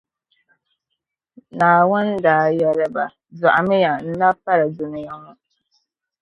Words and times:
"Naawuni 1.57 2.13
daa 2.25 2.45
yɛli 2.59 2.87
ba, 2.95 3.05
“Dɔɣimiya 3.39 3.91
n-nab’ 4.05 4.35
pali 4.45 4.65
dunia 4.77 5.13
ŋɔ." 5.23 5.33